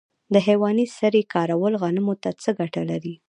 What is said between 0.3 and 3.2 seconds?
د حیواني سرې کارول غنمو ته څه ګټه لري؟